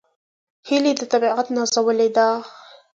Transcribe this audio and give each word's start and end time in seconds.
هیلۍ 0.67 0.93
د 0.99 1.01
طبیعت 1.11 1.47
نازولې 1.55 2.09
ده 2.15 2.27